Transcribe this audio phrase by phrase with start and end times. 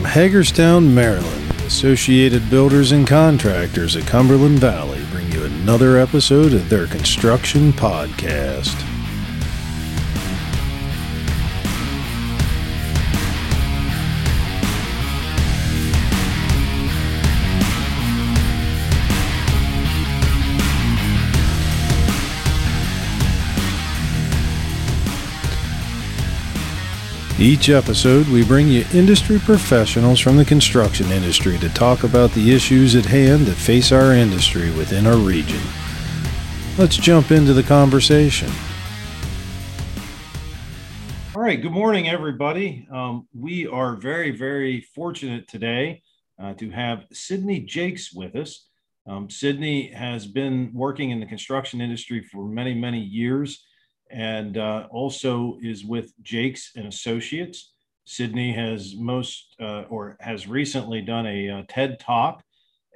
[0.00, 6.70] from Hagerstown, Maryland, Associated Builders and Contractors at Cumberland Valley bring you another episode of
[6.70, 8.89] their construction podcast.
[27.40, 32.52] Each episode, we bring you industry professionals from the construction industry to talk about the
[32.52, 35.58] issues at hand that face our industry within our region.
[36.76, 38.50] Let's jump into the conversation.
[41.34, 42.86] All right, good morning, everybody.
[42.92, 46.02] Um, we are very, very fortunate today
[46.38, 48.68] uh, to have Sydney Jakes with us.
[49.06, 53.64] Um, Sydney has been working in the construction industry for many, many years
[54.10, 57.72] and uh, also is with Jakes and Associates.
[58.04, 62.42] Sydney has most uh, or has recently done a, a, uh, TED talk,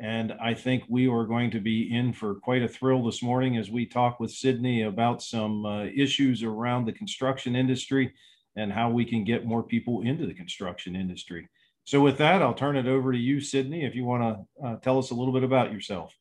[0.00, 3.56] and I think we are going to be in for quite a thrill this morning
[3.56, 8.12] as we talk with Sydney about some uh, issues around the construction industry
[8.56, 11.48] and how we can get more people into the construction industry.
[11.84, 14.76] So, with that, I'll turn it over to you, Sydney, if you want to uh,
[14.76, 16.16] tell us a little bit about yourself.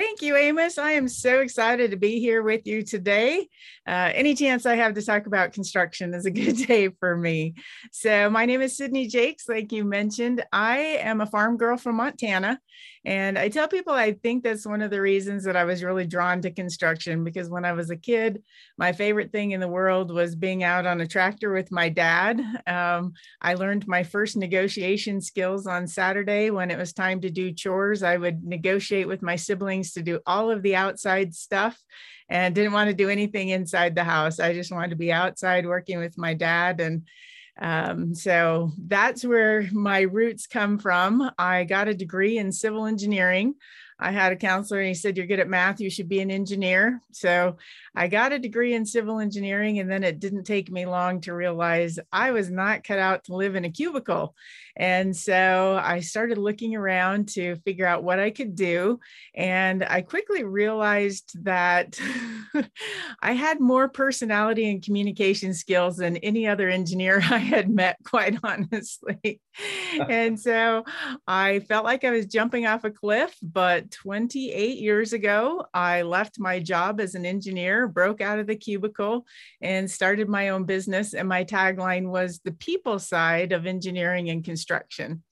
[0.00, 0.78] Thank you, Amos.
[0.78, 3.46] I am so excited to be here with you today.
[3.86, 7.56] Uh, any chance I have to talk about construction is a good day for me.
[7.92, 9.46] So, my name is Sydney Jakes.
[9.46, 12.58] Like you mentioned, I am a farm girl from Montana.
[13.04, 16.06] And I tell people I think that's one of the reasons that I was really
[16.06, 18.42] drawn to construction because when I was a kid,
[18.76, 22.40] my favorite thing in the world was being out on a tractor with my dad.
[22.66, 27.52] Um, I learned my first negotiation skills on Saturday when it was time to do
[27.52, 28.02] chores.
[28.02, 31.80] I would negotiate with my siblings to do all of the outside stuff
[32.28, 34.38] and didn't want to do anything inside the house.
[34.38, 37.02] I just wanted to be outside working with my dad and
[37.58, 41.30] um, so that's where my roots come from.
[41.38, 43.54] I got a degree in civil engineering.
[43.98, 46.30] I had a counselor and he said, You're good at math, you should be an
[46.30, 47.00] engineer.
[47.12, 47.56] So
[47.94, 51.34] I got a degree in civil engineering, and then it didn't take me long to
[51.34, 54.34] realize I was not cut out to live in a cubicle.
[54.76, 59.00] And so I started looking around to figure out what I could do.
[59.34, 62.00] And I quickly realized that
[63.22, 68.38] I had more personality and communication skills than any other engineer I had met, quite
[68.44, 69.40] honestly.
[70.08, 70.84] and so
[71.26, 73.36] I felt like I was jumping off a cliff.
[73.42, 78.56] But 28 years ago, I left my job as an engineer broke out of the
[78.56, 79.26] cubicle
[79.60, 81.14] and started my own business.
[81.14, 85.22] And my tagline was the people side of engineering and construction.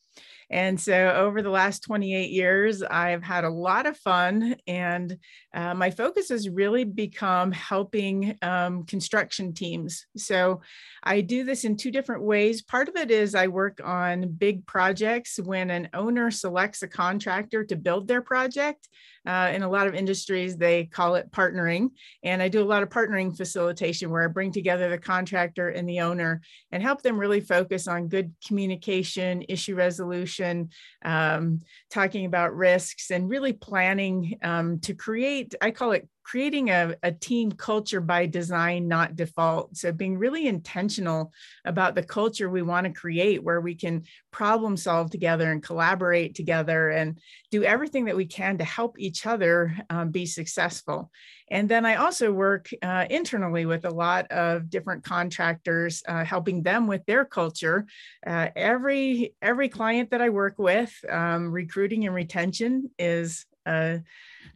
[0.50, 4.56] And so over the last 28 years, I've had a lot of fun.
[4.66, 5.18] And
[5.58, 10.06] uh, my focus has really become helping um, construction teams.
[10.16, 10.60] So
[11.02, 12.62] I do this in two different ways.
[12.62, 17.64] Part of it is I work on big projects when an owner selects a contractor
[17.64, 18.88] to build their project.
[19.26, 21.90] Uh, in a lot of industries, they call it partnering.
[22.22, 25.86] And I do a lot of partnering facilitation where I bring together the contractor and
[25.86, 26.40] the owner
[26.72, 30.70] and help them really focus on good communication, issue resolution,
[31.04, 31.60] um,
[31.92, 37.10] talking about risks, and really planning um, to create, I call it creating a, a
[37.10, 39.74] team culture by design, not default.
[39.74, 41.32] So being really intentional
[41.64, 46.34] about the culture we want to create where we can problem solve together and collaborate
[46.34, 47.18] together and
[47.50, 51.10] do everything that we can to help each other um, be successful.
[51.50, 56.62] And then I also work uh, internally with a lot of different contractors, uh, helping
[56.62, 57.86] them with their culture.
[58.26, 64.02] Uh, every every client that I work with, um, recruiting and retention is a,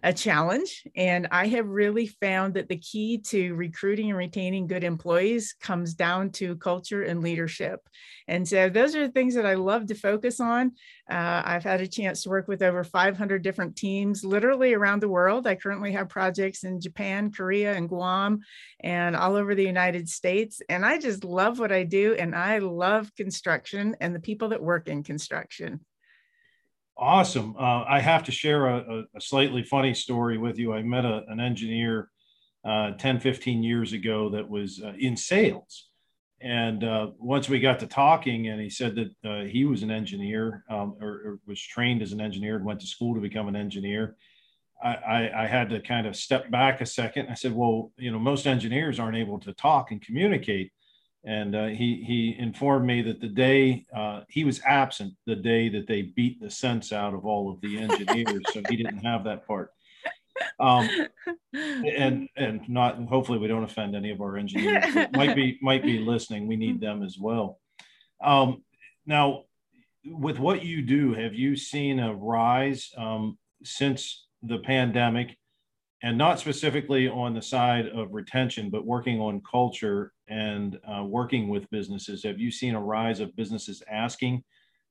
[0.03, 0.85] a challenge.
[0.97, 5.95] And I have really found that the key to recruiting and retaining good employees comes
[5.95, 7.81] down to culture and leadership.
[8.27, 10.73] And so those are the things that I love to focus on.
[11.11, 15.09] Uh, I've had a chance to work with over 500 different teams literally around the
[15.09, 15.47] world.
[15.47, 18.41] I currently have projects in Japan, Korea, and Guam,
[18.81, 20.61] and all over the United States.
[20.69, 22.15] And I just love what I do.
[22.15, 25.81] And I love construction and the people that work in construction.
[26.97, 27.57] Awesome.
[27.59, 30.75] Uh, I have to share a, a, slightly funny story with you.
[30.75, 32.11] I met a, an engineer
[32.65, 35.89] uh, 10, 15 years ago that was uh, in sales.
[36.41, 39.91] And uh, once we got to talking, and he said that uh, he was an
[39.91, 43.49] engineer um, or, or, was trained as an engineer and went to school to become
[43.49, 44.17] an engineer.
[44.83, 47.29] I, I, I had to kind of step back a second.
[47.31, 50.73] I said, well, you know, most engineers aren't able to talk and communicate
[51.25, 55.69] and uh, he he informed me that the day uh, he was absent, the day
[55.69, 59.25] that they beat the sense out of all of the engineers, so he didn't have
[59.25, 59.73] that part.
[60.59, 60.89] Um,
[61.55, 64.85] and and not hopefully we don't offend any of our engineers.
[65.13, 66.49] might be might be listening.
[66.49, 67.61] We need them as well.
[68.23, 68.63] Um,
[69.07, 69.45] now,
[70.05, 75.37] with what you do, have you seen a rise um, since the pandemic?
[76.05, 81.49] And not specifically on the side of retention, but working on culture and uh, working
[81.49, 82.25] with businesses.
[82.25, 84.43] Have you seen a rise of businesses asking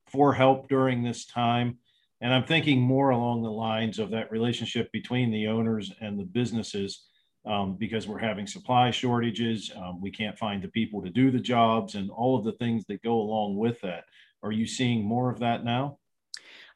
[0.09, 1.77] for help during this time?
[2.21, 6.23] And I'm thinking more along the lines of that relationship between the owners and the
[6.23, 7.07] businesses
[7.45, 9.71] um, because we're having supply shortages.
[9.75, 12.85] Um, we can't find the people to do the jobs and all of the things
[12.85, 14.05] that go along with that.
[14.43, 15.97] Are you seeing more of that now?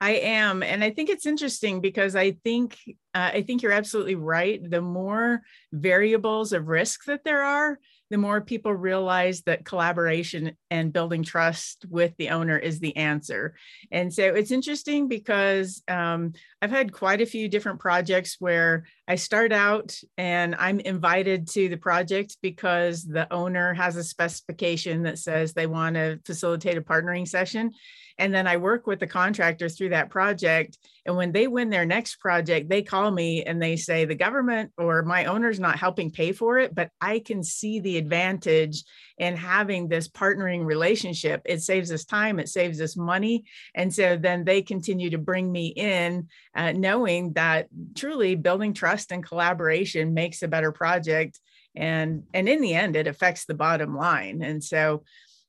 [0.05, 2.77] I am, and I think it's interesting because I think
[3.15, 4.61] uh, I think you're absolutely right.
[4.61, 5.41] The more
[5.73, 7.79] variables of risk that there are,
[8.11, 13.55] the more people realize that collaboration and building trust with the owner is the answer.
[13.89, 19.15] And so it's interesting because um, I've had quite a few different projects where I
[19.15, 25.17] start out and I'm invited to the project because the owner has a specification that
[25.17, 27.71] says they want to facilitate a partnering session.
[28.17, 30.77] And then I work with the contractors through that project.
[31.05, 34.71] And when they win their next project, they call me and they say, the government
[34.77, 38.83] or my owner's not helping pay for it, but I can see the advantage
[39.17, 41.41] in having this partnering relationship.
[41.45, 43.45] It saves us time, it saves us money.
[43.73, 49.11] And so then they continue to bring me in, uh, knowing that truly building trust
[49.11, 51.39] and collaboration makes a better project.
[51.75, 54.41] And, and in the end, it affects the bottom line.
[54.41, 55.03] And so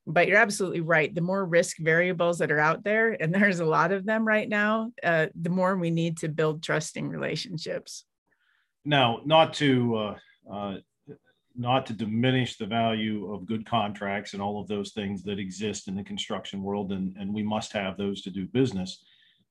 [0.07, 1.13] but you're absolutely right.
[1.13, 4.47] The more risk variables that are out there, and there's a lot of them right
[4.47, 8.05] now, uh, the more we need to build trusting relationships.
[8.85, 10.15] Now, not to uh,
[10.51, 10.77] uh,
[11.55, 15.87] not to diminish the value of good contracts and all of those things that exist
[15.87, 19.03] in the construction world, and, and we must have those to do business.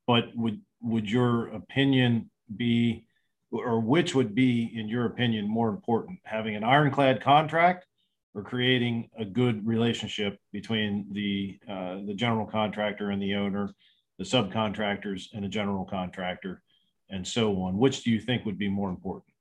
[0.06, 3.04] But would would your opinion be,
[3.50, 7.86] or which would be, in your opinion, more important, having an ironclad contract
[8.36, 13.74] or creating a good relationship between the uh, the general contractor and the owner,
[14.18, 16.62] the subcontractors and the general contractor,
[17.08, 17.78] and so on.
[17.78, 19.32] Which do you think would be more important?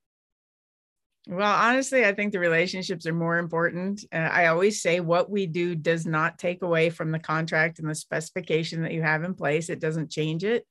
[1.28, 4.06] Well, honestly, I think the relationships are more important.
[4.14, 7.90] Uh, I always say what we do does not take away from the contract and
[7.90, 9.70] the specification that you have in place.
[9.70, 10.66] It doesn't change it.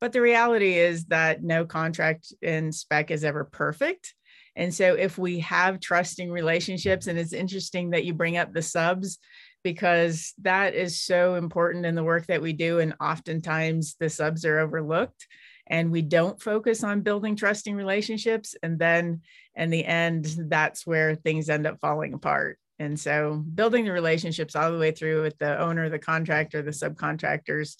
[0.00, 4.14] But the reality is that no contract and spec is ever perfect.
[4.56, 8.62] And so if we have trusting relationships, and it's interesting that you bring up the
[8.62, 9.18] subs
[9.62, 12.78] because that is so important in the work that we do.
[12.78, 15.26] And oftentimes the subs are overlooked
[15.66, 18.54] and we don't focus on building trusting relationships.
[18.62, 19.22] And then
[19.56, 22.58] in the end, that's where things end up falling apart.
[22.78, 26.70] And so building the relationships all the way through with the owner, the contractor, the
[26.70, 27.76] subcontractors,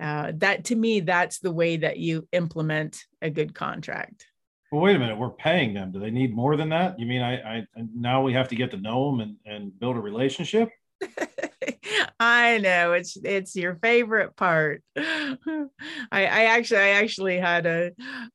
[0.00, 4.26] uh, that to me, that's the way that you implement a good contract.
[4.72, 5.18] Well, wait a minute.
[5.18, 5.92] We're paying them.
[5.92, 6.98] Do they need more than that?
[6.98, 9.98] You mean I, I now we have to get to know them and, and build
[9.98, 10.70] a relationship?
[12.18, 14.82] I know it's it's your favorite part.
[14.96, 15.68] I,
[16.10, 17.90] I actually I actually had a,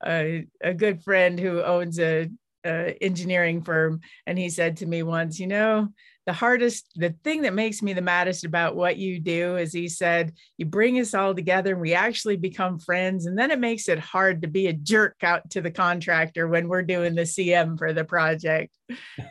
[0.06, 2.30] a, a good friend who owns a,
[2.63, 5.88] a engineering firm, and he said to me once, you know,
[6.27, 9.88] the hardest, the thing that makes me the maddest about what you do is he
[9.88, 13.27] said, you bring us all together and we actually become friends.
[13.27, 16.68] And then it makes it hard to be a jerk out to the contractor when
[16.68, 18.77] we're doing the CM for the project.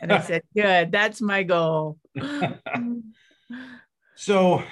[0.01, 1.99] And I said, good, that's my goal.
[4.15, 4.63] so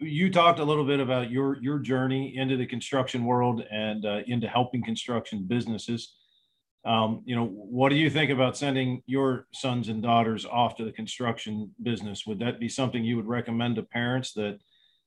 [0.00, 4.22] you talked a little bit about your your journey into the construction world and uh,
[4.26, 6.16] into helping construction businesses
[6.84, 10.84] um, you know, what do you think about sending your sons and daughters off to
[10.84, 12.26] the construction business?
[12.26, 14.58] Would that be something you would recommend to parents that,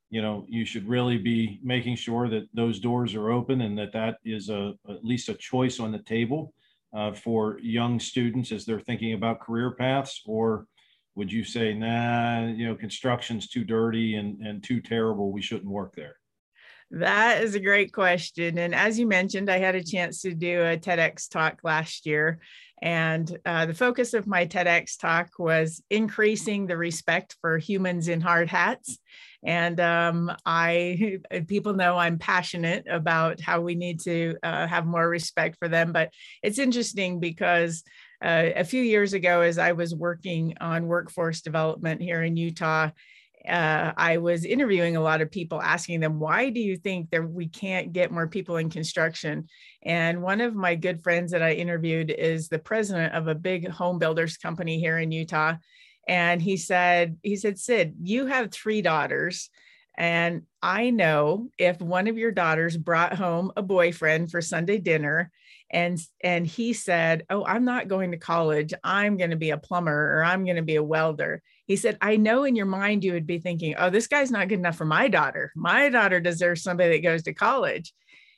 [0.09, 3.93] you know, you should really be making sure that those doors are open and that
[3.93, 6.53] that is a at least a choice on the table
[6.95, 10.23] uh, for young students as they're thinking about career paths?
[10.25, 10.65] Or
[11.13, 15.69] would you say, nah, you know, construction's too dirty and, and too terrible, we shouldn't
[15.69, 16.15] work there?
[16.91, 18.57] That is a great question.
[18.57, 22.39] And as you mentioned, I had a chance to do a TEDx talk last year.
[22.81, 28.21] And uh, the focus of my TEDx talk was increasing the respect for humans in
[28.21, 28.99] hard hats.
[29.43, 35.09] And um, I, people know I'm passionate about how we need to uh, have more
[35.09, 35.91] respect for them.
[35.91, 37.83] But it's interesting because
[38.23, 42.91] uh, a few years ago, as I was working on workforce development here in Utah,
[43.47, 47.29] uh, I was interviewing a lot of people, asking them, "Why do you think that
[47.29, 49.47] we can't get more people in construction?"
[49.83, 53.69] And one of my good friends that I interviewed is the president of a big
[53.69, 55.55] home builders company here in Utah,
[56.07, 59.49] and he said, "He said, Sid, you have three daughters."
[59.97, 65.31] And I know if one of your daughters brought home a boyfriend for Sunday dinner
[65.69, 68.73] and and he said, "Oh, I'm not going to college.
[68.83, 71.97] I'm going to be a plumber or I'm going to be a welder." He said,
[72.01, 74.77] I know in your mind you would be thinking, oh, this guy's not good enough
[74.77, 75.51] for my daughter.
[75.55, 77.93] My daughter deserves somebody that goes to college.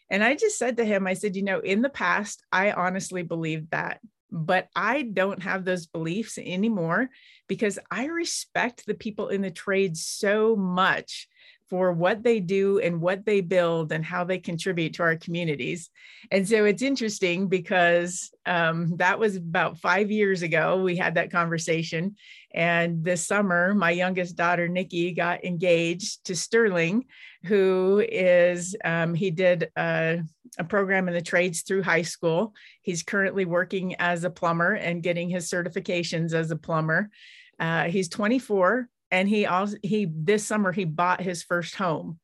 [0.09, 3.21] And I just said to him, I said, you know, in the past, I honestly
[3.21, 3.99] believed that,
[4.31, 7.09] but I don't have those beliefs anymore
[7.47, 11.28] because I respect the people in the trade so much
[11.69, 15.89] for what they do and what they build and how they contribute to our communities.
[16.31, 20.81] And so it's interesting because um, that was about five years ago.
[20.81, 22.15] We had that conversation.
[22.53, 27.05] And this summer, my youngest daughter, Nikki, got engaged to Sterling,
[27.43, 30.21] who is, um, he did a,
[30.57, 32.55] a program in the trades through high school.
[32.81, 37.11] He's currently working as a plumber and getting his certifications as a plumber.
[37.59, 42.19] Uh, he's 24 and he also he this summer he bought his first home.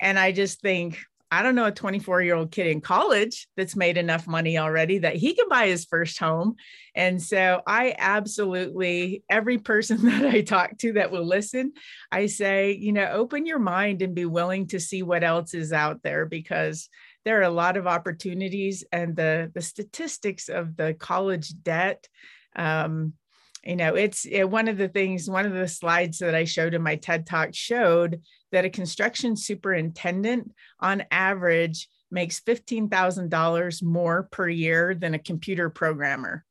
[0.00, 0.98] And i just think
[1.30, 4.98] i don't know a 24 year old kid in college that's made enough money already
[4.98, 6.56] that he can buy his first home.
[6.94, 11.72] And so i absolutely every person that i talk to that will listen
[12.12, 15.72] i say you know open your mind and be willing to see what else is
[15.72, 16.88] out there because
[17.24, 22.08] there are a lot of opportunities and the the statistics of the college debt
[22.54, 23.12] um,
[23.66, 26.72] you know it's it, one of the things one of the slides that i showed
[26.72, 28.20] in my ted talk showed
[28.52, 36.44] that a construction superintendent on average makes $15000 more per year than a computer programmer.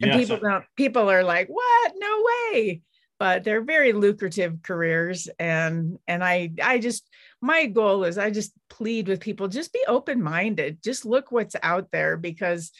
[0.00, 0.20] And yes.
[0.20, 1.92] people don't people are like what?
[1.96, 2.82] No way.
[3.18, 7.04] But they're very lucrative careers and and i i just
[7.40, 11.56] my goal is i just plead with people just be open minded just look what's
[11.64, 12.70] out there because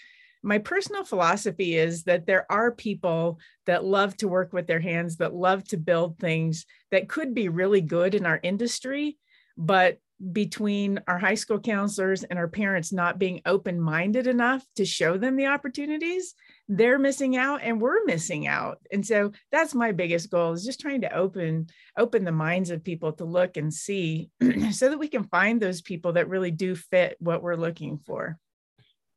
[0.43, 5.17] my personal philosophy is that there are people that love to work with their hands,
[5.17, 9.19] that love to build things that could be really good in our industry,
[9.57, 9.99] but
[10.33, 15.17] between our high school counselors and our parents not being open minded enough to show
[15.17, 16.35] them the opportunities,
[16.69, 18.79] they're missing out and we're missing out.
[18.93, 22.83] And so that's my biggest goal is just trying to open open the minds of
[22.83, 24.31] people to look and see
[24.73, 28.39] so that we can find those people that really do fit what we're looking for.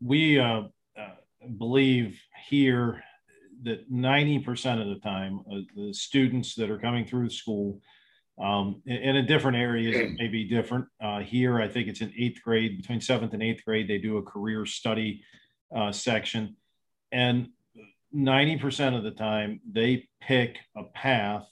[0.01, 0.63] We uh,
[1.57, 3.03] believe here
[3.63, 7.79] that 90% of the time, uh, the students that are coming through the school,
[8.39, 10.85] um, in, in, different areas, it may be different.
[10.99, 14.17] Uh, here, I think it's in eighth grade, between seventh and eighth grade, they do
[14.17, 15.23] a career study
[15.75, 16.55] uh, section.
[17.11, 17.49] And
[18.15, 21.45] 90% of the time, they pick a path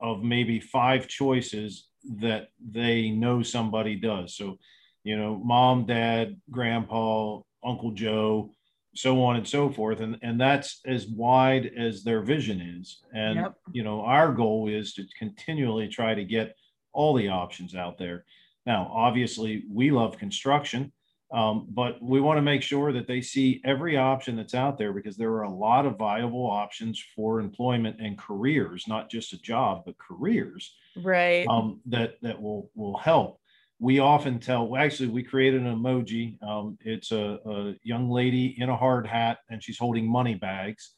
[0.00, 1.88] of maybe five choices
[2.20, 4.36] that they know somebody does.
[4.36, 4.58] So,
[5.02, 8.50] you know, mom, dad, grandpa, Uncle Joe,
[8.98, 13.02] so on and so forth and and that's as wide as their vision is.
[13.12, 13.54] And yep.
[13.72, 16.56] you know our goal is to continually try to get
[16.92, 18.24] all the options out there.
[18.64, 20.92] Now obviously we love construction
[21.32, 24.92] um, but we want to make sure that they see every option that's out there
[24.92, 29.42] because there are a lot of viable options for employment and careers not just a
[29.42, 31.46] job but careers right.
[31.48, 33.40] um, that that will will help
[33.78, 36.42] we often tell actually we created an emoji.
[36.42, 40.92] Um, it's a, a, young lady in a hard hat and she's holding money bags.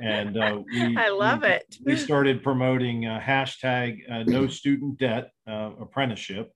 [0.00, 1.76] And uh, we, i love we, it.
[1.84, 6.52] we started promoting uh, hashtag uh, no student debt uh, apprenticeship.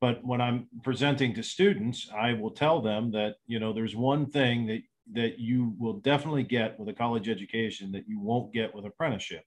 [0.00, 4.26] But when i'm presenting to students i will tell them that you know there's one
[4.26, 4.82] thing that
[5.14, 9.42] that you will definitely get with a college education that you won't get with apprenticeship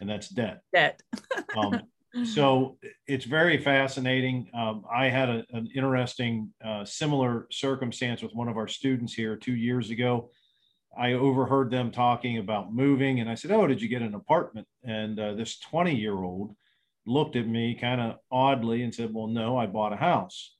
[0.00, 0.62] and that's debt.
[0.72, 1.00] Debt.
[1.56, 1.82] Um,
[2.24, 4.50] so it's very fascinating.
[4.54, 9.36] Um, I had a, an interesting uh, similar circumstance with one of our students here
[9.36, 10.30] two years ago.
[10.98, 14.66] I overheard them talking about moving, and I said, "Oh, did you get an apartment?"
[14.84, 16.56] And uh, this 20 year old
[17.06, 20.54] looked at me kind of oddly and said, "Well, no, I bought a house."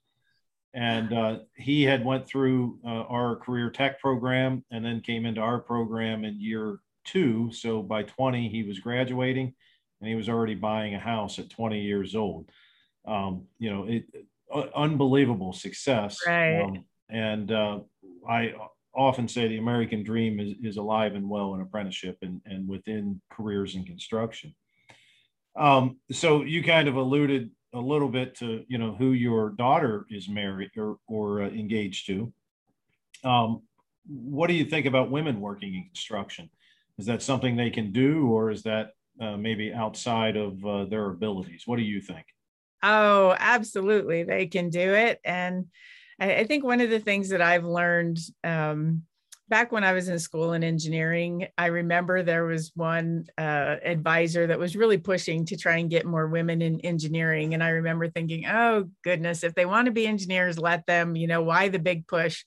[0.75, 5.41] And uh, he had went through uh, our career tech program and then came into
[5.41, 7.51] our program in year two.
[7.53, 9.55] So by 20, he was graduating
[10.01, 12.51] and he was already buying a house at 20 years old.
[13.07, 14.05] Um, you know, it,
[14.53, 16.19] uh, unbelievable success.
[16.27, 16.63] Right.
[16.63, 17.81] Um, and uh,
[18.29, 18.55] I
[18.95, 23.21] often say the American dream is, is alive and well in apprenticeship and, and within
[23.31, 24.55] careers in construction.
[25.57, 30.07] Um, so you kind of alluded a little bit to, you know, who your daughter
[30.11, 32.33] is married or, or uh, engaged to.
[33.25, 33.63] Um,
[34.07, 36.51] what do you think about women working in construction?
[36.99, 41.07] Is that something they can do, or is that uh, maybe outside of uh, their
[41.07, 41.63] abilities.
[41.67, 42.27] What do you think?
[42.83, 44.23] Oh, absolutely.
[44.23, 45.21] They can do it.
[45.25, 45.67] And
[46.21, 49.03] I, I think one of the things that I've learned um,
[49.49, 54.47] back when I was in school in engineering, I remember there was one uh, advisor
[54.47, 57.55] that was really pushing to try and get more women in engineering.
[57.55, 61.27] And I remember thinking, oh, goodness, if they want to be engineers, let them, you
[61.27, 62.45] know, why the big push?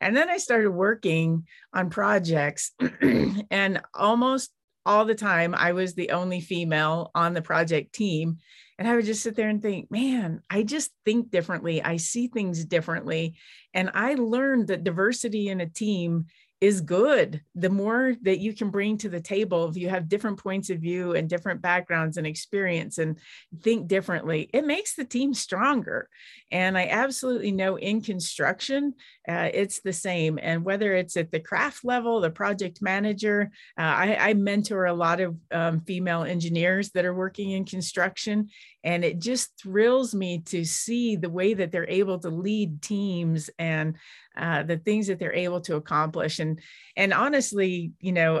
[0.00, 2.72] And then I started working on projects,
[3.50, 4.50] and almost
[4.86, 8.38] all the time I was the only female on the project team.
[8.78, 11.82] And I would just sit there and think, man, I just think differently.
[11.82, 13.36] I see things differently.
[13.72, 16.26] And I learned that diversity in a team
[16.60, 17.42] is good.
[17.54, 20.78] The more that you can bring to the table, if you have different points of
[20.78, 23.18] view and different backgrounds and experience and
[23.62, 26.08] think differently, it makes the team stronger.
[26.50, 28.94] And I absolutely know in construction,
[29.28, 30.38] uh, it's the same.
[30.40, 34.94] And whether it's at the craft level, the project manager, uh, I, I, mentor a
[34.94, 38.48] lot of um, female engineers that are working in construction.
[38.84, 43.50] And it just thrills me to see the way that they're able to lead teams
[43.58, 43.96] and
[44.36, 46.38] uh, the things that they're able to accomplish.
[46.38, 46.60] And
[46.96, 48.38] and honestly, you know,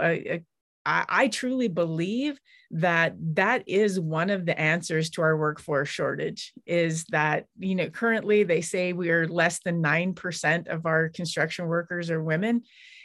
[0.86, 2.38] I, I truly believe
[2.70, 7.88] that that is one of the answers to our workforce shortage is that you know
[7.88, 12.62] currently they say we are less than 9% of our construction workers are women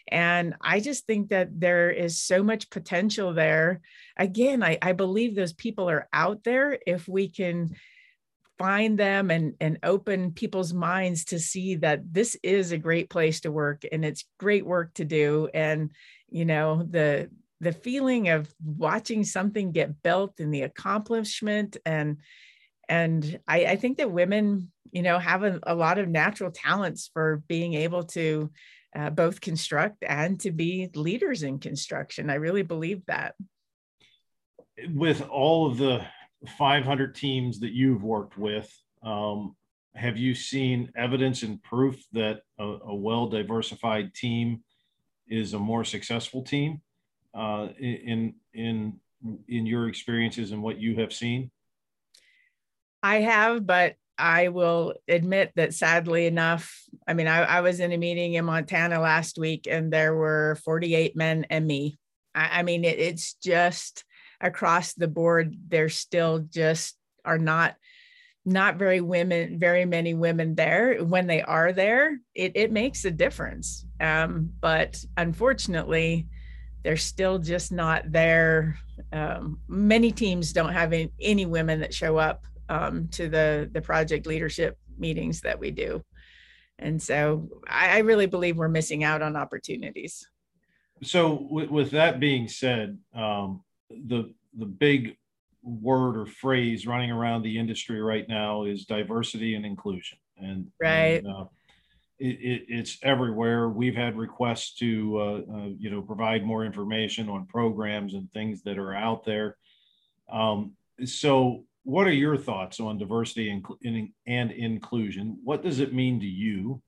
[0.08, 3.82] and i just think that there is so much potential there
[4.20, 6.78] again i, I believe those people are out there.
[6.86, 7.76] If we can
[8.58, 13.40] find them and and open people's minds to see that this is a great place
[13.42, 15.50] to work and it's great work to do.
[15.54, 15.92] And
[16.30, 17.30] you know the
[17.62, 22.18] the feeling of watching something get built and the accomplishment and
[22.88, 27.10] and I, I think that women you know have a, a, lot of natural talents
[27.14, 28.50] for being able to
[28.96, 32.30] uh, both construct and to be leaders in construction.
[32.30, 33.36] I really believe that
[34.94, 36.06] with all of the
[36.58, 38.72] 500 teams that you've worked with,
[39.04, 39.56] um,
[39.96, 44.64] have you seen evidence and proof that a, a well diversified team
[45.28, 46.82] is a more successful team
[47.34, 49.00] uh, in in
[49.48, 51.52] in your experiences and what you have seen?
[53.04, 57.94] I have, but I will admit that sadly enough, I mean, I, I, was in
[57.94, 61.98] a meeting in Montana last week and there were 48 men and me.
[62.36, 64.04] I, I mean, it, it's just
[64.42, 67.76] across the board there still just are not
[68.46, 71.04] not very women very many women there.
[71.04, 73.86] When they are there it, it makes a difference.
[74.00, 76.28] Um, but unfortunately
[76.84, 78.80] they're still just not there.
[79.12, 83.82] Um, many teams don't have any, any women that show up um, to the the
[83.82, 86.04] project leadership meetings that we do.
[86.78, 90.26] And so I, I really believe we're missing out on opportunities.
[91.04, 95.18] So with, with that being said um, the the big
[95.64, 100.18] word or phrase running around the industry right now is diversity and inclusion.
[100.38, 101.24] And right.
[101.24, 101.46] and, uh,
[102.18, 103.70] it, it, it's everywhere.
[103.70, 108.62] We've had requests to uh, uh, you know provide more information on programs and things
[108.64, 109.58] that are out there.
[110.32, 110.74] Um,
[111.06, 115.40] so what are your thoughts on diversity and, and inclusion?
[115.44, 116.82] What does it mean to you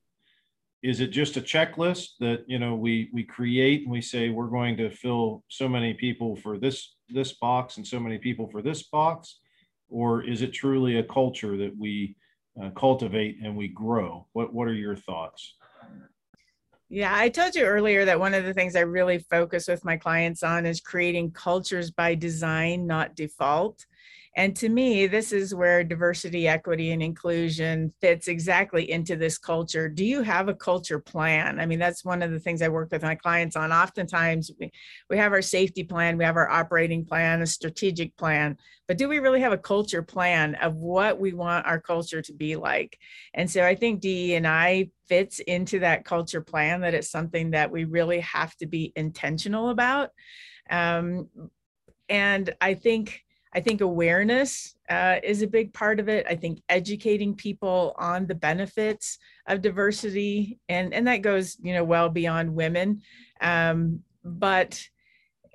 [0.84, 4.48] is it just a checklist that you know we we create and we say we're
[4.48, 8.62] going to fill so many people for this this box and so many people for
[8.62, 9.40] this box?
[9.90, 12.16] Or is it truly a culture that we
[12.62, 14.28] uh, cultivate and we grow?
[14.34, 15.56] What what are your thoughts?
[16.90, 19.96] Yeah, I told you earlier that one of the things I really focus with my
[19.96, 23.86] clients on is creating cultures by design, not default.
[24.38, 29.90] And to me, this is where diversity, equity, and inclusion fits exactly into this culture.
[29.90, 31.60] Do you have a culture plan?
[31.60, 33.74] I mean, that's one of the things I work with my clients on.
[33.74, 34.72] Oftentimes, we,
[35.10, 39.10] we have our safety plan, we have our operating plan, a strategic plan, but do
[39.10, 42.98] we really have a culture plan of what we want our culture to be like?
[43.34, 47.52] And so I think DE and I fits into that culture plan, that it's something
[47.52, 50.12] that we really have to be intentional about.
[50.70, 51.28] Um,
[52.08, 56.26] and I think I think awareness uh, is a big part of it.
[56.30, 61.84] I think educating people on the benefits of diversity, and and that goes you know
[61.84, 63.02] well beyond women,
[63.42, 64.82] um, but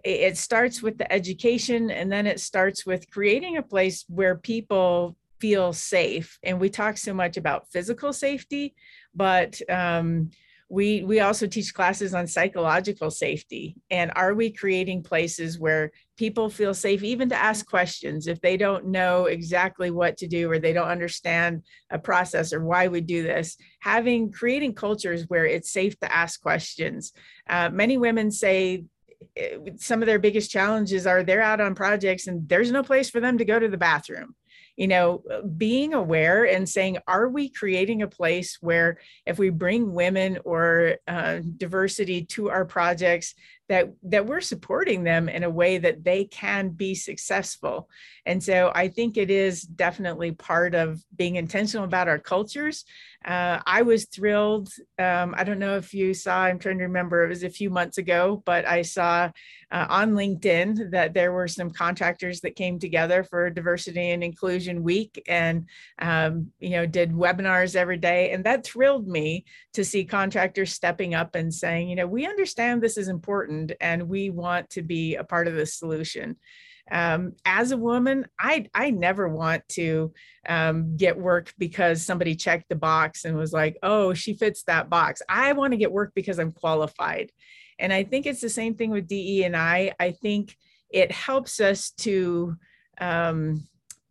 [0.04, 4.36] it, it starts with the education, and then it starts with creating a place where
[4.36, 6.38] people feel safe.
[6.42, 8.74] And we talk so much about physical safety,
[9.14, 10.30] but um,
[10.68, 13.76] we we also teach classes on psychological safety.
[13.90, 18.56] And are we creating places where people feel safe even to ask questions if they
[18.56, 23.00] don't know exactly what to do or they don't understand a process or why we
[23.00, 23.56] do this?
[23.80, 27.12] Having creating cultures where it's safe to ask questions.
[27.48, 28.84] Uh, many women say
[29.36, 33.08] eh, some of their biggest challenges are they're out on projects and there's no place
[33.08, 34.34] for them to go to the bathroom
[34.76, 35.22] you know,
[35.56, 40.96] being aware and saying, are we creating a place where if we bring women or
[41.08, 43.34] uh, diversity to our projects,
[43.68, 47.88] that that we're supporting them in a way that they can be successful.
[48.24, 52.84] And so i think it is definitely part of being intentional about our cultures.
[53.24, 57.24] Uh, i was thrilled um, i don't know if you saw i'm trying to remember
[57.24, 59.28] it was a few months ago but i saw
[59.72, 64.82] uh, on linkedin that there were some contractors that came together for diversity and inclusion
[64.82, 65.66] week and
[66.00, 68.30] um, you know did webinars every day.
[68.30, 72.82] And that thrilled me to see contractors stepping up and saying you know we understand
[72.82, 76.36] this is important important and we want to be a part of the solution.
[76.90, 80.12] Um, as a woman, I I never want to
[80.48, 84.88] um, get work because somebody checked the box and was like, "Oh, she fits that
[84.88, 87.32] box." I want to get work because I'm qualified,
[87.80, 89.94] and I think it's the same thing with DE and I.
[89.98, 90.56] I think
[90.90, 92.54] it helps us to
[93.00, 93.66] um,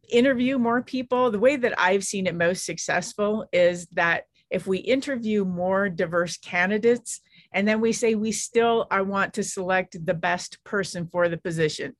[0.09, 1.31] interview more people.
[1.31, 6.37] The way that I've seen it most successful is that if we interview more diverse
[6.37, 7.21] candidates,
[7.55, 11.37] and then we say we still I want to select the best person for the
[11.37, 11.95] position.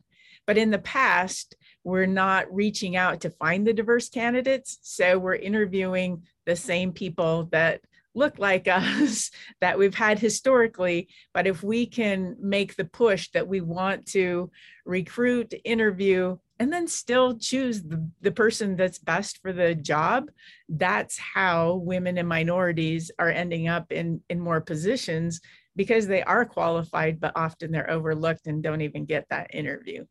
[0.45, 4.77] But in the past, we're not reaching out to find the diverse candidates.
[4.81, 7.81] So we're interviewing the same people that
[8.13, 11.07] look like us that we've had historically.
[11.33, 14.51] But if we can make the push that we want to
[14.85, 20.29] recruit, interview, and then still choose the, the person that's best for the job
[20.69, 25.41] that's how women and minorities are ending up in in more positions
[25.75, 30.05] because they are qualified but often they're overlooked and don't even get that interview.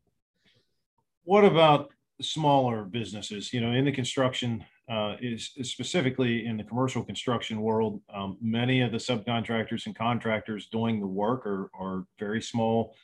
[1.23, 3.51] What about smaller businesses?
[3.53, 8.37] You know in the construction uh, is, is, specifically in the commercial construction world um,
[8.39, 12.95] many of the subcontractors and contractors doing the work are, are very small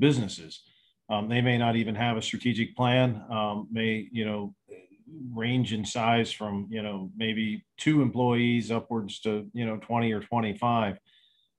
[0.00, 0.62] businesses
[1.08, 3.22] um, they may not even have a strategic plan.
[3.30, 4.54] Um, may you know
[5.34, 10.20] range in size from you know maybe two employees upwards to you know 20 or
[10.20, 10.98] 25.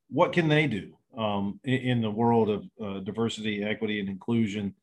[0.10, 4.74] What can they do um, in, in, the world of uh, diversity, equity, and inclusion?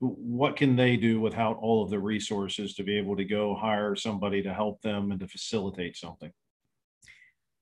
[0.00, 3.96] What can they do without all of the resources to be able to go hire
[3.96, 6.30] somebody to help them and to facilitate something?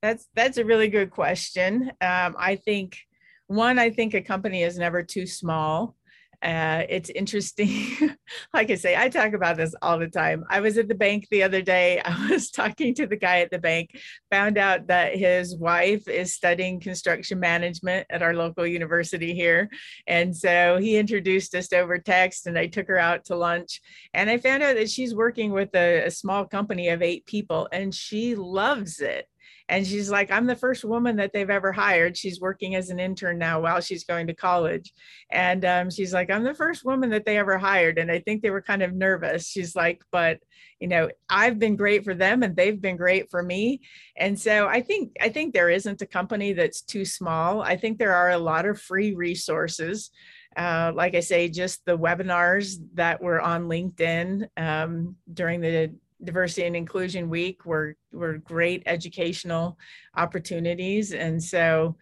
[0.02, 1.90] That's that's a really good question.
[2.00, 2.98] Um, I think
[3.46, 5.96] one, I think a company is never too small
[6.44, 8.16] uh, it's interesting.
[8.54, 10.44] like I say, I talk about this all the time.
[10.50, 12.00] I was at the bank the other day.
[12.04, 13.98] I was talking to the guy at the bank,
[14.30, 19.70] found out that his wife is studying construction management at our local university here.
[20.06, 23.80] And so he introduced us over text, and I took her out to lunch.
[24.12, 27.68] And I found out that she's working with a, a small company of eight people,
[27.72, 29.26] and she loves it.
[29.68, 32.16] And she's like, I'm the first woman that they've ever hired.
[32.16, 34.92] She's working as an intern now while she's going to college.
[35.30, 37.98] And um, she's like, I'm the first woman that they ever hired.
[37.98, 39.48] And I think they were kind of nervous.
[39.48, 40.38] She's like, but
[40.80, 43.80] you know, I've been great for them and they've been great for me.
[44.16, 47.62] And so I think I think there isn't a company that's too small.
[47.62, 50.10] I think there are a lot of free resources.
[50.56, 56.66] Uh, like I say, just the webinars that were on LinkedIn um, during the diversity
[56.66, 59.76] and inclusion week were were great educational
[60.16, 61.96] opportunities and so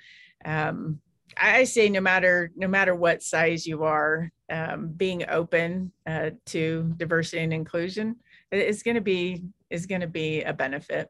[0.45, 1.01] um,
[1.37, 6.93] I say no matter no matter what size you are, um, being open uh, to
[6.97, 8.17] diversity and inclusion
[8.51, 11.09] is going to be is going to be a benefit.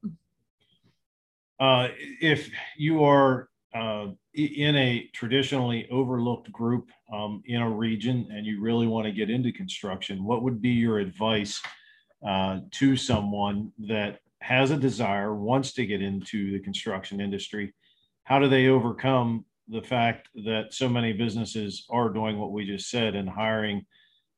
[1.58, 1.88] Uh,
[2.20, 8.60] if you are uh, in a traditionally overlooked group um, in a region and you
[8.60, 11.62] really want to get into construction, what would be your advice
[12.26, 17.74] uh, to someone that has a desire, wants to get into the construction industry,
[18.24, 22.90] how do they overcome the fact that so many businesses are doing what we just
[22.90, 23.86] said and hiring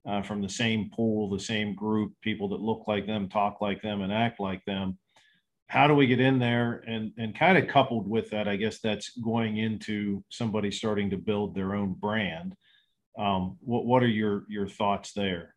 [0.07, 3.81] uh, from the same pool, the same group, people that look like them, talk like
[3.83, 4.99] them, and act like them?
[5.69, 6.85] How do we get in there?
[6.87, 11.17] And, and kind of coupled with that, I guess that's going into somebody starting to
[11.17, 12.55] build their own brand.
[13.19, 15.54] Um, what, what are your, your thoughts there?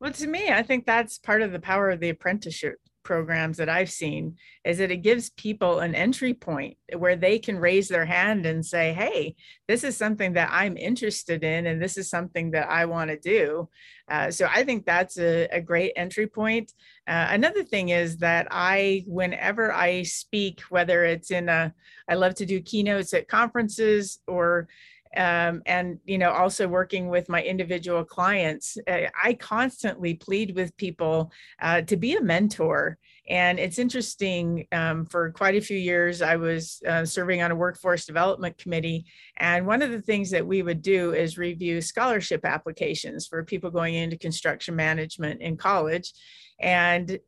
[0.00, 3.68] Well, to me, I think that's part of the power of the apprenticeship programs that
[3.68, 8.06] I've seen is that it gives people an entry point where they can raise their
[8.06, 9.36] hand and say, Hey,
[9.68, 13.18] this is something that I'm interested in, and this is something that I want to
[13.18, 13.68] do.
[14.10, 16.72] Uh, so I think that's a, a great entry point.
[17.06, 21.72] Uh, another thing is that I, whenever I speak, whether it's in a,
[22.08, 24.68] I love to do keynotes at conferences or
[25.16, 30.76] um, and you know also working with my individual clients uh, i constantly plead with
[30.76, 31.30] people
[31.62, 32.98] uh, to be a mentor.
[33.26, 37.56] And it's interesting um, for quite a few years i was uh, serving on a
[37.56, 39.06] workforce development committee.
[39.38, 43.70] And one of the things that we would do is review scholarship applications for people
[43.70, 46.12] going into construction management in college.
[46.60, 47.18] And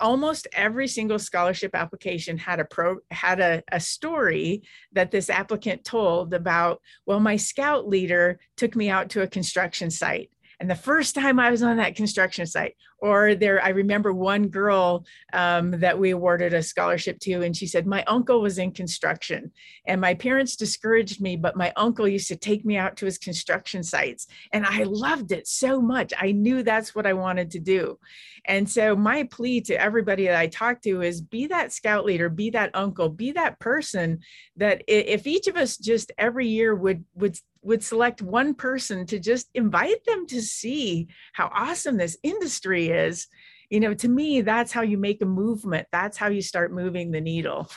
[0.00, 5.84] almost every single scholarship application had a pro had a, a story that this applicant
[5.84, 10.30] told about well my scout leader took me out to a construction site.
[10.58, 14.48] And the first time I was on that construction site, or there, I remember one
[14.48, 18.72] girl um, that we awarded a scholarship to, and she said, My uncle was in
[18.72, 19.52] construction,
[19.86, 23.18] and my parents discouraged me, but my uncle used to take me out to his
[23.18, 24.26] construction sites.
[24.52, 26.12] And I loved it so much.
[26.18, 27.98] I knew that's what I wanted to do.
[28.46, 32.28] And so, my plea to everybody that I talk to is be that scout leader,
[32.28, 34.20] be that uncle, be that person
[34.56, 39.18] that if each of us just every year would, would would select one person to
[39.18, 43.26] just invite them to see how awesome this industry is
[43.70, 45.86] you know to me that's how you make a movement.
[45.92, 47.70] That's how you start moving the needle.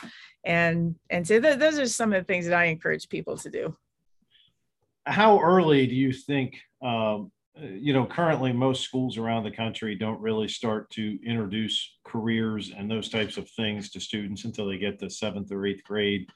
[0.44, 3.50] And and so th- those are some of the things that i encourage people to
[3.50, 3.76] do.
[5.06, 10.20] How early do you think um, you know currently most schools around the country don't
[10.20, 14.98] really start to introduce careers and those types of things to students until they get
[15.00, 16.26] to seventh or eighth grade?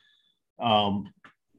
[0.60, 1.12] Um,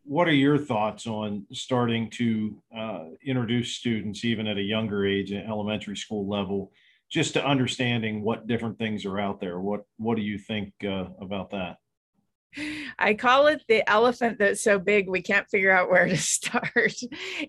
[0.03, 5.33] what are your thoughts on starting to uh, introduce students, even at a younger age,
[5.33, 6.71] at elementary school level,
[7.15, 9.57] just to understanding what different things are out there?
[9.61, 11.77] What What do you think uh, about that?
[12.99, 16.93] I call it the elephant that's so big we can't figure out where to start.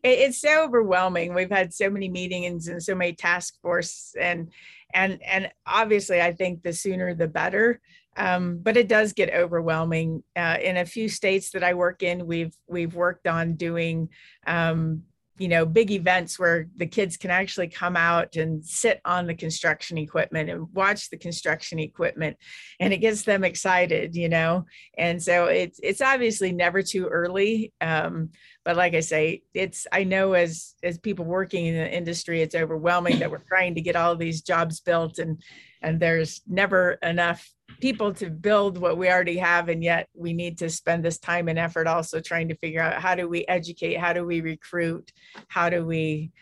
[0.04, 1.34] it's so overwhelming.
[1.34, 4.52] We've had so many meetings and so many task force and
[4.94, 7.80] and and obviously I think the sooner the better.
[8.16, 10.22] Um, but it does get overwhelming.
[10.36, 14.10] Uh, in a few states that I work in, we've we've worked on doing,
[14.46, 15.02] um,
[15.38, 19.34] you know, big events where the kids can actually come out and sit on the
[19.34, 22.36] construction equipment and watch the construction equipment,
[22.80, 24.64] and it gets them excited, you know.
[24.96, 27.72] And so it's it's obviously never too early.
[27.80, 28.30] Um,
[28.64, 32.54] but like I say, it's I know as as people working in the industry, it's
[32.54, 35.42] overwhelming that we're trying to get all these jobs built and
[35.82, 37.48] and there's never enough
[37.80, 41.48] people to build what we already have and yet we need to spend this time
[41.48, 45.12] and effort also trying to figure out how do we educate how do we recruit
[45.48, 46.32] how do we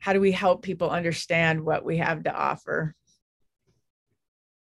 [0.00, 2.94] how do we help people understand what we have to offer?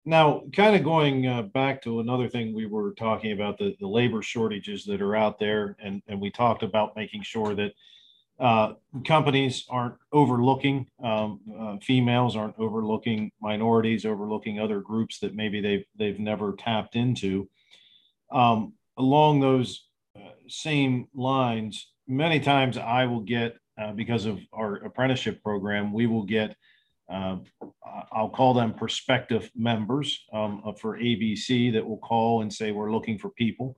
[0.04, 3.86] Now kind of going uh, back to another thing we were talking about the, the
[3.86, 7.72] labor shortages that are out there and, and we talked about making sure that
[8.42, 8.74] uh,
[9.06, 15.84] companies aren't overlooking um, uh, females, aren't overlooking minorities, overlooking other groups that maybe they've
[15.96, 17.48] they've never tapped into.
[18.32, 24.74] Um, along those uh, same lines, many times I will get uh, because of our
[24.74, 26.56] apprenticeship program, we will get
[27.08, 27.36] uh,
[28.10, 33.18] I'll call them prospective members um, for ABC that will call and say we're looking
[33.18, 33.76] for people.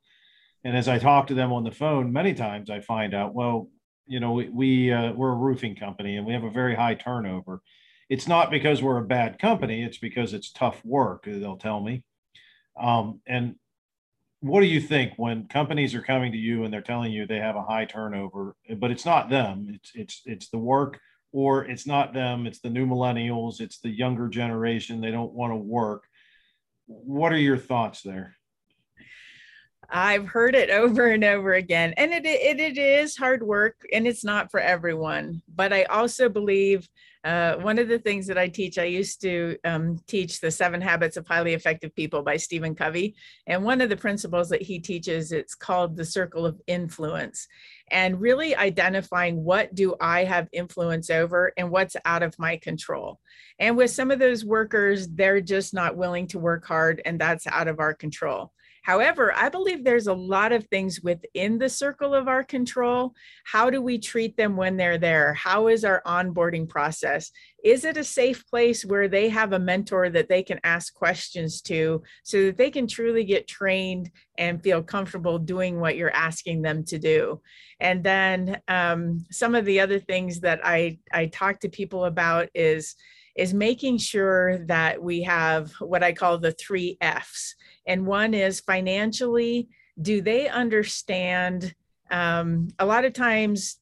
[0.62, 3.68] And as I talk to them on the phone, many times I find out, well,
[4.06, 6.94] you know, we, we uh, we're a roofing company and we have a very high
[6.94, 7.60] turnover.
[8.08, 11.24] It's not because we're a bad company; it's because it's tough work.
[11.26, 12.04] They'll tell me.
[12.78, 13.56] Um, and
[14.40, 17.38] what do you think when companies are coming to you and they're telling you they
[17.38, 21.00] have a high turnover, but it's not them; it's it's it's the work,
[21.32, 25.00] or it's not them; it's the new millennials, it's the younger generation.
[25.00, 26.04] They don't want to work.
[26.86, 28.36] What are your thoughts there?
[29.90, 31.94] I've heard it over and over again.
[31.97, 35.42] And it, it, it is hard work and it's not for everyone.
[35.55, 36.88] But I also believe
[37.25, 40.83] uh, one of the things that I teach, I used to um, teach the seven
[40.83, 43.14] habits of highly effective people by Stephen Covey.
[43.47, 47.49] And one of the principles that he teaches, it's called the circle of influence
[47.90, 53.20] and really identifying what do I have influence over and what's out of my control.
[53.59, 57.47] And with some of those workers, they're just not willing to work hard and that's
[57.47, 58.53] out of our control.
[58.85, 63.14] However, I believe there's a lot of things within the circle of our control.
[63.44, 65.33] How do we treat them when they're there?
[65.33, 67.31] How is our onboarding process?
[67.64, 71.62] Is it a safe place where they have a mentor that they can ask questions
[71.62, 76.61] to so that they can truly get trained and feel comfortable doing what you're asking
[76.61, 77.40] them to do?
[77.81, 82.51] And then um, some of the other things that I, I talk to people about
[82.55, 82.97] is
[83.35, 88.61] is making sure that we have what I call the three F's and one is
[88.61, 89.68] financially
[90.01, 91.75] do they understand
[92.11, 93.79] um, a lot of times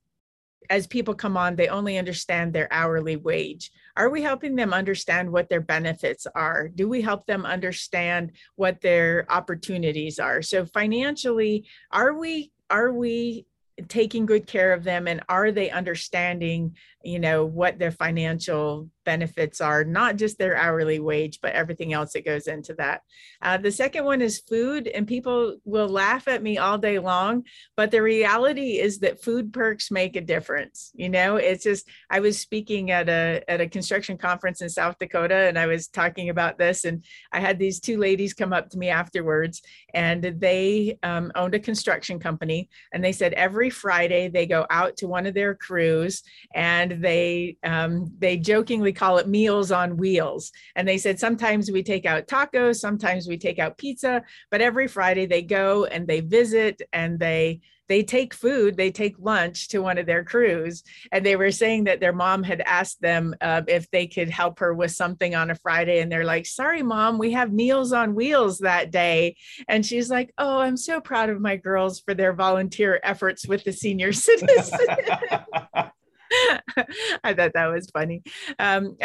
[0.71, 3.71] as people come on they only understand their hourly wage.
[3.97, 6.69] Are we helping them understand what their benefits are?
[6.69, 10.41] Do we help them understand what their opportunities are?
[10.41, 13.47] So financially are we are we
[13.89, 15.09] taking good care of them?
[15.09, 20.99] And are they understanding you know what their financial benefits are not just their hourly
[20.99, 23.03] wage but everything else that goes into that.
[23.41, 27.45] Uh, the second one is food and people will laugh at me all day long
[27.77, 31.37] but the reality is that food perks make a difference you know?
[31.37, 35.59] It's just i was speaking at a at a construction conference in south dakota and
[35.59, 38.89] i was talking about this and i had these two ladies come up to me
[38.89, 39.63] afterwards
[39.95, 44.97] and they um, owned a construction company and they said every friday they go out
[44.97, 46.23] to one of their crews
[46.55, 50.53] and they um, they jokingly call it meals on wheels.
[50.77, 54.89] And they said sometimes we take out tacos, sometimes we take out pizza, but every
[54.89, 57.61] Friday they go and they visit and they
[57.93, 60.83] they take food, they take lunch to one of their crews.
[61.11, 64.61] And they were saying that their mom had asked them uh, if they could help
[64.61, 66.01] her with something on a Friday.
[66.01, 69.37] And they're like, sorry, mom, we have Meals on Wheels that day.
[69.69, 73.63] And she's like, oh, I'm so proud of my girls for their volunteer efforts with
[73.65, 74.73] the senior citizens.
[77.25, 78.23] I thought that was funny.
[78.59, 78.97] Um,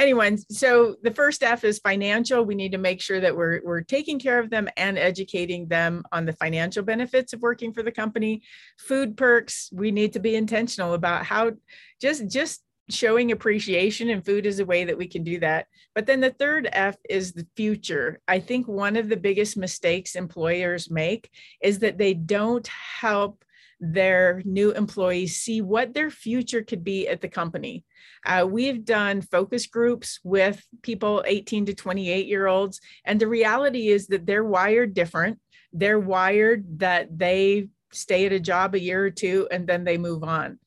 [0.50, 2.44] so the first F is financial.
[2.44, 6.04] We need to make sure that we're we're taking care of them and educating them
[6.12, 8.42] on the financial benefits of working for the company.
[8.80, 9.70] Food perks.
[9.74, 11.52] We need to be intentional about how
[12.00, 15.68] just just showing appreciation and food is a way that we can do that.
[15.94, 18.22] But then the third F is the future.
[18.28, 21.30] I think one of the biggest mistakes employers make
[21.62, 23.44] is that they don't help
[23.80, 27.86] their new employees see what their future could be at the company.
[28.26, 33.90] Uh, we've done focus groups with people 18 to 28 year olds, and the reality
[33.90, 35.40] is that they're wired different.
[35.74, 39.98] They're wired that they stay at a job a year or two and then they
[39.98, 40.60] move on.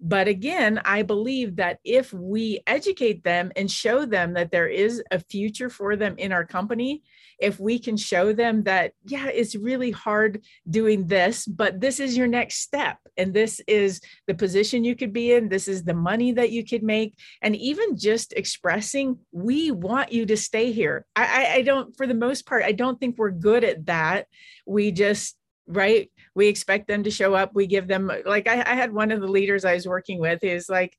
[0.00, 5.02] But again, I believe that if we educate them and show them that there is
[5.10, 7.02] a future for them in our company,
[7.38, 12.16] if we can show them that, yeah, it's really hard doing this, but this is
[12.16, 12.98] your next step.
[13.16, 16.64] And this is the position you could be in, this is the money that you
[16.64, 17.16] could make.
[17.42, 21.06] And even just expressing, we want you to stay here.
[21.16, 24.26] I, I, I don't, for the most part, I don't think we're good at that.
[24.66, 26.10] We just, right?
[26.34, 27.52] We expect them to show up.
[27.54, 30.42] We give them, like, I, I had one of the leaders I was working with
[30.42, 30.96] is like,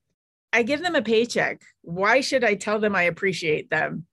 [0.54, 1.62] I give them a paycheck.
[1.82, 4.06] Why should I tell them I appreciate them?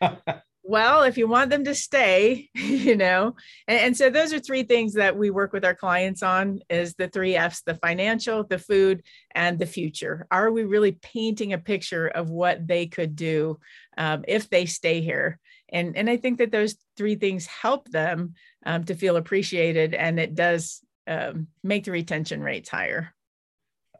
[0.64, 3.36] well if you want them to stay you know
[3.68, 6.94] and, and, so those are three things that we work with our clients on is
[6.94, 9.02] the three f's the financial the food
[9.34, 10.26] and the future.
[10.30, 13.58] Are we really painting a picture of what they could do
[13.98, 15.38] um, if they stay here?
[15.70, 18.34] And and i think that those three things help them
[18.66, 23.12] um, to feel appreciated and it does um, make the retention rates higher.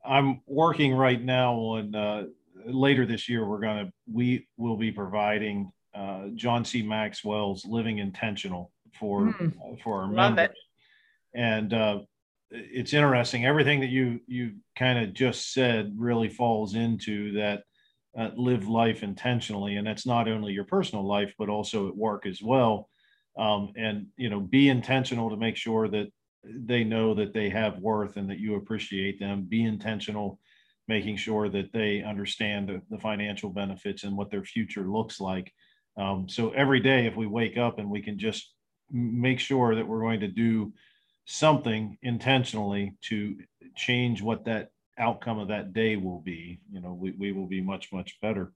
[0.05, 2.25] I'm working right now on uh,
[2.67, 6.83] later this year we're going to we will be providing uh, John C.
[6.83, 10.51] Maxwell's Living Intentional for mm, uh, for our members.
[10.51, 11.41] It.
[11.41, 11.99] And uh,
[12.51, 13.45] it's interesting.
[13.45, 17.63] Everything that you you kind of just said really falls into that.
[18.17, 22.27] Uh, live life intentionally, and that's not only your personal life, but also at work
[22.27, 22.89] as well.
[23.37, 26.13] Um, and you know, be intentional to make sure that
[26.45, 29.43] they know that they have worth and that you appreciate them.
[29.43, 30.39] Be intentional
[30.89, 35.53] making sure that they understand the, the, financial benefits and what their future looks like
[35.97, 38.53] um, so every day, if we wake up and we can just
[38.91, 40.73] make sure that we're going to do
[41.25, 43.37] something intentionally to
[43.77, 47.61] change what that outcome of that day will be, you know, we, we will be
[47.61, 48.53] much, much better.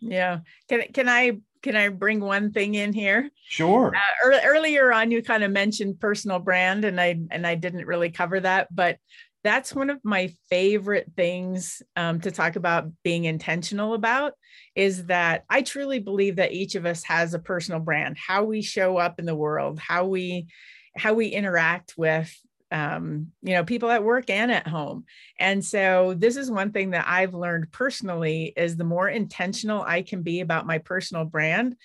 [0.00, 0.40] Yeah.
[0.68, 3.30] Can, can I can I bring one thing in here?
[3.46, 3.94] Sure.
[3.94, 8.10] Uh, earlier on, you kind of mentioned personal brand, and I and I didn't really
[8.10, 8.96] cover that, but
[9.42, 14.34] that's one of my favorite things um, to talk about being intentional about
[14.74, 18.62] is that I truly believe that each of us has a personal brand, how we
[18.62, 20.48] show up in the world, how we
[20.96, 22.34] how we interact with
[22.72, 25.04] um, you know people at work and at home.
[25.38, 30.02] And so this is one thing that i've learned personally is the more intentional i
[30.02, 31.76] can be about my personal brand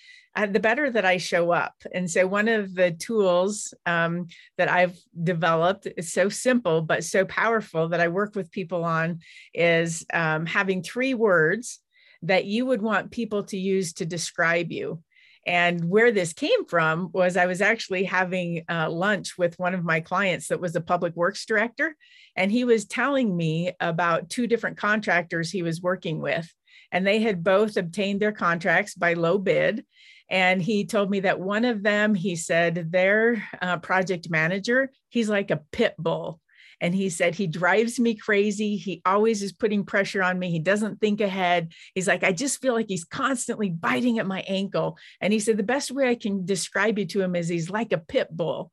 [0.44, 1.74] the better that I show up.
[1.94, 4.26] And so, one of the tools um,
[4.58, 9.20] that I've developed is so simple, but so powerful that I work with people on
[9.54, 11.80] is um, having three words
[12.22, 15.02] that you would want people to use to describe you.
[15.46, 19.84] And where this came from was I was actually having uh, lunch with one of
[19.84, 21.96] my clients that was a public works director.
[22.34, 26.52] And he was telling me about two different contractors he was working with.
[26.90, 29.84] And they had both obtained their contracts by low bid.
[30.28, 35.28] And he told me that one of them, he said, their uh, project manager, he's
[35.28, 36.40] like a pit bull.
[36.80, 38.76] And he said, he drives me crazy.
[38.76, 40.50] He always is putting pressure on me.
[40.50, 41.72] He doesn't think ahead.
[41.94, 44.98] He's like, I just feel like he's constantly biting at my ankle.
[45.20, 47.92] And he said, the best way I can describe you to him is he's like
[47.92, 48.72] a pit bull.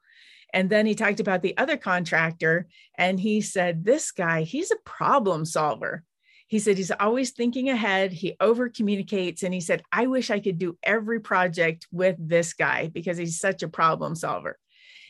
[0.54, 4.78] And then he talked about the other contractor and he said, This guy, he's a
[4.86, 6.04] problem solver
[6.54, 8.12] he said he's always thinking ahead.
[8.12, 9.42] He over communicates.
[9.42, 13.40] And he said, I wish I could do every project with this guy because he's
[13.40, 14.60] such a problem solver.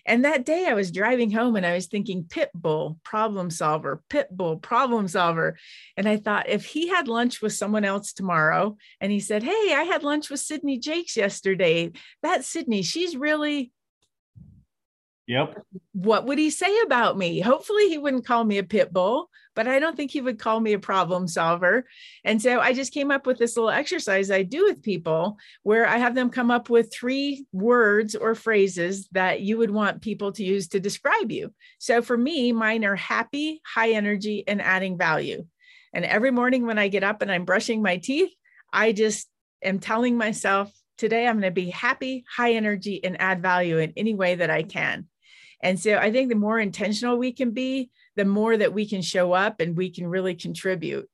[0.06, 4.02] And that day I was driving home and I was thinking, pit bull, problem solver,
[4.10, 5.58] pit bull, problem solver.
[5.98, 9.74] And I thought, if he had lunch with someone else tomorrow and he said, Hey,
[9.76, 11.92] I had lunch with Sydne Jacques yesterday,
[12.22, 13.74] that Sydne, she's really
[15.28, 15.64] Yep.
[15.94, 17.40] What would he say about me?
[17.40, 20.60] Hopefully, he wouldn't call me a pit bull, but I don't think he would call
[20.60, 21.86] me a problem solver.
[22.26, 25.88] And so I just came up with this little exercise I do with people where
[25.88, 30.34] I have them come up with three words or phrases that you would want people
[30.34, 31.54] to use to describe you.
[31.80, 35.46] So for me, mine are happy, high energy, and adding value.
[35.94, 38.34] And every morning when I get up and I'm brushing my teeth,
[38.74, 39.30] I just
[39.64, 43.94] am telling myself, today I'm going to be happy, high energy, and add value in
[43.96, 45.08] any way that I can.
[45.64, 49.02] And so I think the more intentional we can be, the more that we can
[49.02, 51.10] show up and we can really contribute.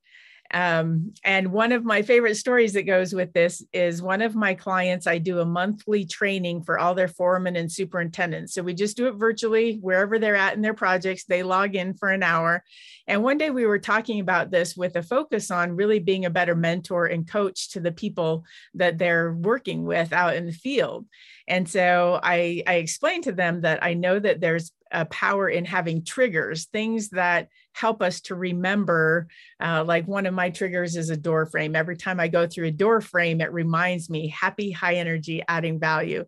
[0.51, 4.55] Um, and one of my favorite stories that goes with this is one of my
[4.55, 8.55] clients, I do a monthly training for all their foremen and superintendents.
[8.55, 11.25] So we just do it virtually wherever they're at in their projects.
[11.25, 12.63] They log in for an hour.
[13.05, 16.31] And one day we were talking about this with a focus on really being a
[16.31, 18.43] better mentor and coach to the people
[18.73, 21.05] that they're working with out in the field.
[21.49, 25.65] And so I, I explained to them that I know that there's a power in
[25.65, 29.27] having triggers, things that help us to remember.
[29.59, 31.75] Uh, like one of my triggers is a door frame.
[31.75, 35.79] Every time I go through a door frame, it reminds me happy, high energy, adding
[35.79, 36.25] value.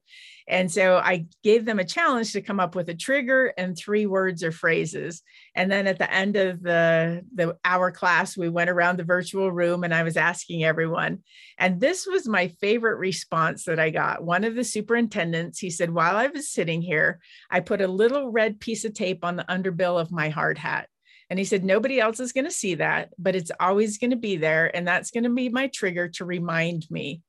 [0.47, 4.05] And so I gave them a challenge to come up with a trigger and three
[4.05, 5.21] words or phrases.
[5.55, 9.51] And then at the end of the, the hour class, we went around the virtual
[9.51, 11.19] room and I was asking everyone.
[11.57, 14.23] And this was my favorite response that I got.
[14.23, 17.19] One of the superintendents, he said, while I was sitting here,
[17.49, 20.87] I put a little red piece of tape on the underbill of my hard hat.
[21.29, 24.17] And he said, nobody else is going to see that, but it's always going to
[24.17, 24.75] be there.
[24.75, 27.21] And that's going to be my trigger to remind me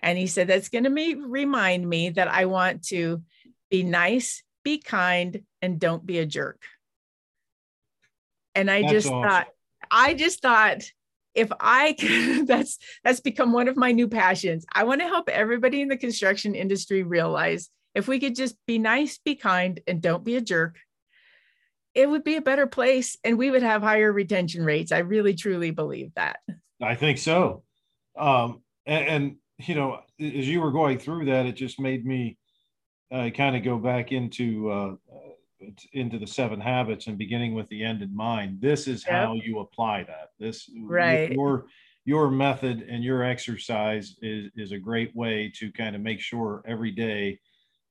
[0.00, 3.22] and he said, that's going to remind me that I want to
[3.70, 6.62] be nice, be kind, and don't be a jerk.
[8.54, 9.22] And I that's just awesome.
[9.22, 9.46] thought,
[9.90, 10.82] I just thought,
[11.34, 14.64] if I can, that's that's become one of my new passions.
[14.72, 18.78] I want to help everybody in the construction industry realize if we could just be
[18.78, 20.76] nice, be kind, and don't be a jerk,
[21.94, 24.92] it would be a better place and we would have higher retention rates.
[24.92, 26.40] I really truly believe that.
[26.82, 27.62] I think so.
[28.18, 32.38] Um, and, and you know, as you were going through that, it just made me
[33.10, 34.94] uh, kind of go back into uh,
[35.92, 38.60] into the seven habits and beginning with the end in mind.
[38.60, 39.14] This is yep.
[39.14, 40.30] how you apply that.
[40.38, 41.32] This right.
[41.32, 41.66] Your
[42.04, 46.62] your method and your exercise is is a great way to kind of make sure
[46.66, 47.38] every day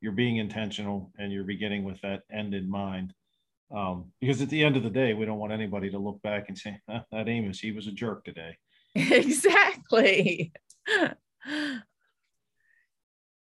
[0.01, 3.13] you're being intentional and you're beginning with that end in mind.
[3.76, 6.45] Um, because at the end of the day, we don't want anybody to look back
[6.49, 8.57] and say, "That Amos, he was a jerk today."
[8.95, 10.53] Exactly.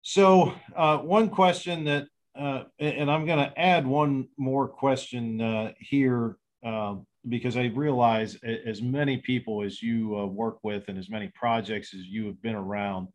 [0.03, 2.07] So, uh, one question that,
[2.38, 6.36] uh, and I'm going to add one more question uh, here
[6.66, 6.96] uh,
[7.28, 11.94] because I realize as many people as you uh, work with and as many projects
[11.94, 13.09] as you have been around,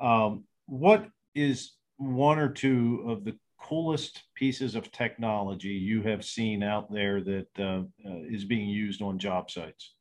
[0.00, 6.62] um, what is one or two of the coolest pieces of technology you have seen
[6.62, 7.82] out there that uh,
[8.28, 9.94] is being used on job sites?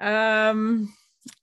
[0.00, 0.92] Um,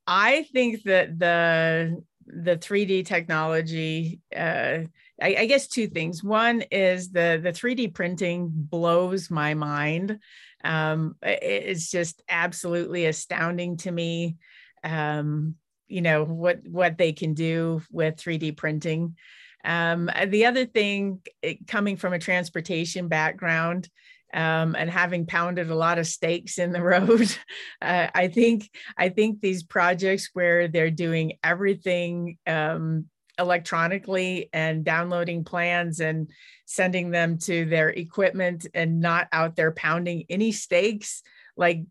[0.08, 4.80] I think that the the 3D technology, uh,
[5.22, 6.24] I, I, guess two things.
[6.24, 10.20] One is the the 3D printing blows my mind.
[10.64, 14.38] Um, it, it's just absolutely astounding to me.
[14.84, 15.56] Um,
[15.88, 19.16] you know what what they can do with 3D printing.
[19.66, 21.22] Um, the other thing,
[21.68, 23.90] coming from a transportation background,
[24.34, 27.36] um, and having pounded a lot of stakes in the road,
[27.82, 33.06] uh, I think I think these projects where they're doing everything um,
[33.38, 36.30] electronically and downloading plans and
[36.66, 41.24] sending them to their equipment and not out there pounding any stakes
[41.60, 41.84] like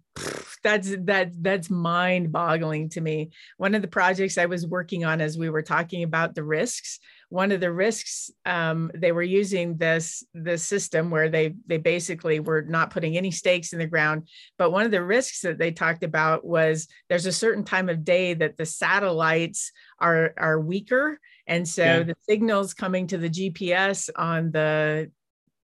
[0.63, 3.31] that's that that's mind boggling to me.
[3.59, 6.99] One of the projects i was working on as we were talking about the risks
[7.31, 12.41] one of the risks um, they were using this this system where they they basically
[12.41, 15.71] were not putting any stakes in the ground but one of the risks that they
[15.71, 21.21] talked about was there's a certain time of day that the satellites are are weaker
[21.47, 22.03] and so yeah.
[22.03, 25.11] the signals coming to the gps on the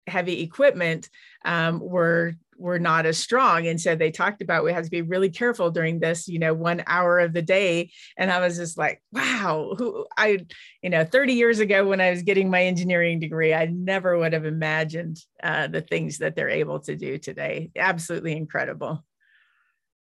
[0.06, 1.08] heavy equipment
[1.44, 3.66] um, were were not as strong.
[3.66, 6.54] And so they talked about we have to be really careful during this you know
[6.54, 7.90] one hour of the day.
[8.16, 10.38] And i was just like wow who i
[10.82, 14.32] you know 30 years ago when i was getting my engineering degree i never would
[14.32, 17.70] have imagined uh, the things that they're able to do today.
[17.76, 19.04] Absolutely incredible.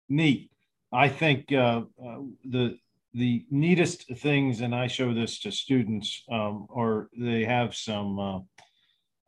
[0.09, 0.51] Neat.
[0.93, 2.77] I think uh, uh, the
[3.15, 8.19] the neatest things, and I show this to students, um, or they have some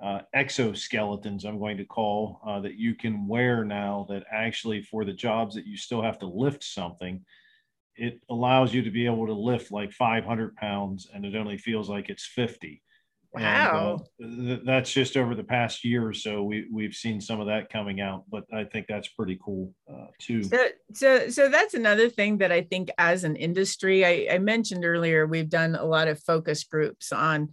[0.03, 5.05] uh, exoskeletons, I'm going to call, uh, that you can wear now that actually for
[5.05, 7.24] the jobs that you still have to lift something,
[7.97, 11.88] it allows you to be able to lift like 500 pounds and it only feels
[11.88, 12.82] like it's 50.
[13.32, 14.01] Wow.
[14.20, 16.45] And, uh, th- that's just over the past year or so.
[16.45, 20.07] We, we've seen some of that coming out, but I think that's pretty cool uh,
[20.20, 20.45] too.
[20.45, 24.84] So, so, so that's another thing that I think as an industry, I, I mentioned
[24.84, 27.51] earlier, we've done a lot of focus groups on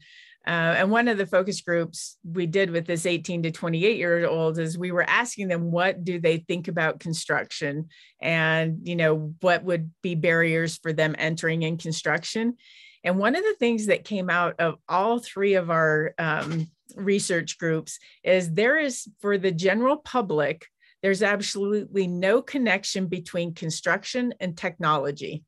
[0.47, 4.27] uh, and one of the focus groups we did with this 18 to 28 year
[4.27, 7.89] old is we were asking them what do they think about construction?
[8.19, 12.57] And you know what would be barriers for them entering in construction?
[13.03, 17.59] And one of the things that came out of all three of our um, research
[17.59, 20.65] groups is there is for the general public
[21.01, 25.43] there's absolutely no connection between construction and technology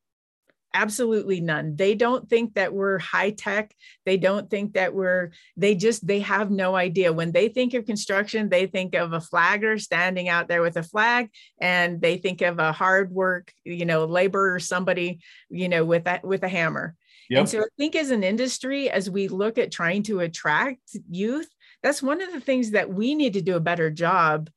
[0.73, 1.75] absolutely none.
[1.75, 3.73] They don't think that we're high tech.
[4.05, 7.13] They don't think that we're they just they have no idea.
[7.13, 10.83] When they think of construction they think of a flagger standing out there with a
[10.83, 15.19] flag and they think of a hard work you know laborer somebody
[15.49, 16.95] you know with that with a hammer.
[17.29, 17.39] Yep.
[17.39, 21.47] and so i think as an industry as we look at trying to attract youth
[21.81, 24.49] that's one of the things that we need to do a better job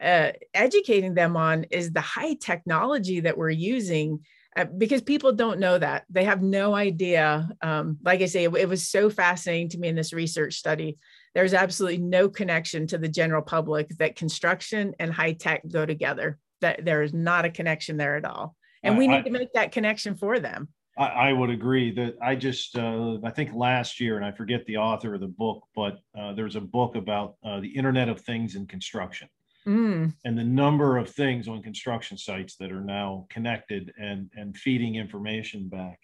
[0.00, 4.20] uh, educating them on is the high technology that we're using
[4.58, 6.04] uh, because people don't know that.
[6.10, 9.86] They have no idea um, like i say it, it, was so fascinating to me
[9.88, 10.98] in this research study.
[11.34, 16.38] There's absolutely no connection to the general public that construction and high tech go together.
[16.60, 18.56] That there is not a connection there at all.
[18.82, 20.68] And we need I, to make that connection for them.
[20.96, 24.66] I, I would agree that I just, uh, I think last year, and I forget
[24.66, 28.20] the author of the book, but uh, there's a book about uh, the Internet of
[28.20, 29.28] Things in construction
[29.66, 30.12] mm.
[30.24, 34.96] and the number of things on construction sites that are now connected and, and feeding
[34.96, 36.00] information back.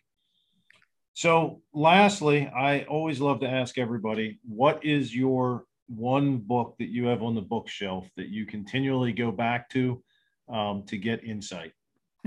[1.15, 7.07] So, lastly, I always love to ask everybody what is your one book that you
[7.07, 10.03] have on the bookshelf that you continually go back to
[10.49, 11.73] um, to get insight?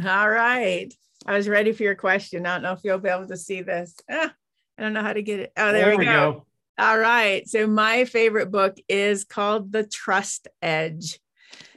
[0.06, 0.94] All right.
[1.26, 2.46] I was ready for your question.
[2.46, 3.96] I don't know if you'll be able to see this.
[4.10, 4.34] Ah,
[4.78, 5.54] I don't know how to get it.
[5.58, 6.12] Oh, there, there we, go.
[6.12, 6.46] go.
[6.80, 7.48] All right.
[7.50, 11.20] So, my favorite book is called The Trust Edge.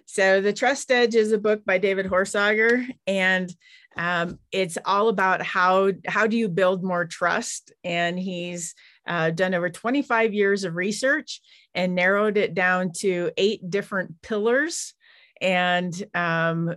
[0.04, 3.50] So, The Trust Edge is a book by David Horsager, and
[3.96, 7.72] um, it's all about how how do you build more trust.
[7.82, 8.74] And he's
[9.06, 11.40] uh, done over 25 years of research
[11.74, 14.92] and narrowed it down to eight different pillars.
[15.40, 16.74] And um,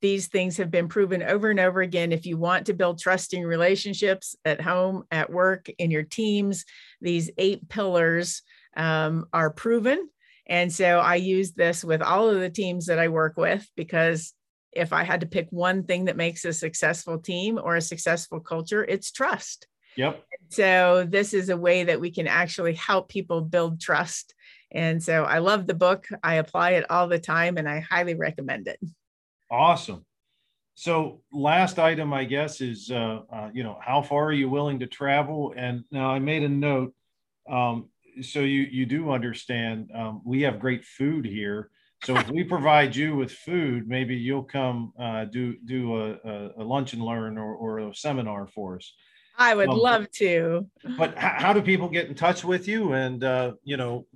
[0.00, 2.10] these things have been proven over and over again.
[2.10, 6.64] If you want to build trusting relationships at home, at work, in your teams,
[7.00, 8.42] these eight pillars
[8.76, 10.08] um, are proven
[10.50, 14.34] and so I use this with all of the teams that I work with because
[14.72, 18.40] if I had to pick one thing that makes a successful team or a successful
[18.40, 19.68] culture, it's trust.
[19.96, 20.24] Yep.
[20.48, 24.34] So this is a way that we can actually help people build trust.
[24.72, 26.06] And so I love the book.
[26.22, 28.78] I apply it all the time and I highly recommend it.
[29.50, 30.04] Awesome.
[30.74, 34.78] So last item, I guess, is uh, uh, you know how far are you willing
[34.80, 35.52] to travel?
[35.56, 36.94] And now I made a note.
[37.48, 37.90] Um,
[38.22, 41.70] so you you do understand um, we have great food here
[42.04, 46.50] so if we provide you with food maybe you'll come uh, do do a, a,
[46.58, 48.92] a, lunch and learn or, or a seminar for us
[49.38, 50.66] i would um, love to
[50.98, 54.06] but how, how, do people get in touch with you and uh, you know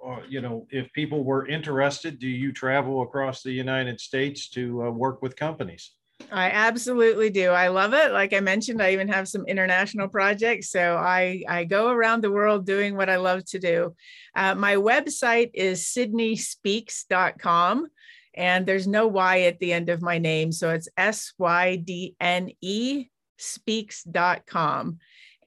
[0.00, 4.84] or, you know if people were interested do you travel across the united states to
[4.84, 5.92] uh, work with companies
[6.30, 7.50] I absolutely do.
[7.50, 8.12] I love it.
[8.12, 10.70] Like I mentioned, I even have some international projects.
[10.70, 13.94] So I, I go around the world doing what I love to do.
[14.34, 17.88] Uh, my website is sydnespeaks.com.
[18.34, 20.52] And there's no Y at the end of my name.
[20.52, 23.06] So it's S Y D N E
[23.38, 24.98] speaks.com.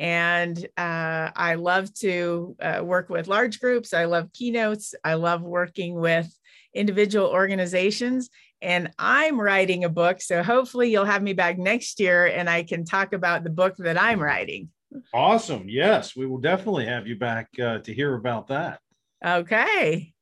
[0.03, 3.93] And uh, I love to uh, work with large groups.
[3.93, 4.93] I love keynotes.
[5.01, 6.29] I love working with
[6.73, 8.29] individual organizations
[8.61, 10.19] and I'm writing a book.
[10.19, 13.75] So hopefully you'll have me back next year and I can talk about the book
[13.77, 14.67] that I'm writing.
[15.13, 15.69] Awesome.
[15.69, 18.81] Yes, we will definitely have you back uh, to hear about that.
[19.25, 20.13] Okay.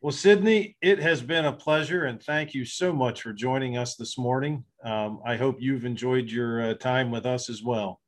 [0.00, 3.96] Well, Sydne, it has been a pleasure and thank you so much for joining us
[3.96, 4.64] this morning.
[4.84, 7.98] Um, I hope you've enjoyed your uh, time with us as well.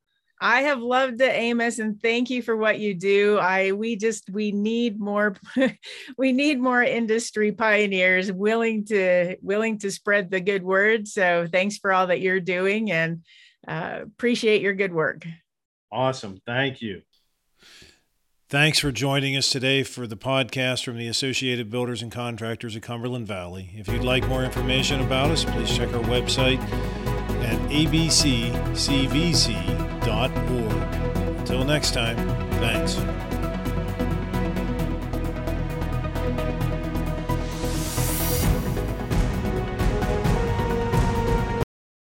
[0.45, 3.39] I have loved it, Amos, and thank you for what you do.
[3.39, 5.37] I we just we need more
[6.19, 11.09] we need more industry pioneers willing to willing to spread the good word.
[11.09, 13.25] So thanks for all that you're doing and
[13.67, 15.27] uh, appreciate your good work.
[15.91, 16.43] Awesome.
[16.45, 17.01] Thank you.
[18.51, 22.83] Thanks for joining us today for the podcast from the Associated Builders and Contractors of
[22.83, 23.71] Cumberland Valley.
[23.75, 26.61] If you'd like more information about us, please check our website
[27.43, 27.59] at
[31.39, 32.17] Until next time,
[32.61, 33.34] thanks.